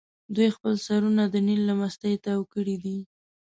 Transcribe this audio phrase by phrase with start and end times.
[0.35, 2.97] دوی خپل سرونه د نیل له مستۍ تاو کړي دي.